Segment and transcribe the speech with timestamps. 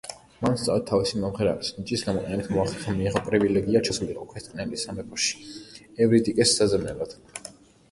[0.43, 7.17] მან სწორედ თავისი მომღერალის ნიჭის გამოყენებით მოახერხა მიეღო პრივილეგია ჩასულიყო ქვესკნელის სამეფოში ევრიდიკეს საძებნელად.